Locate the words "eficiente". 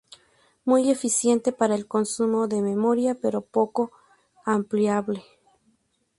0.89-1.51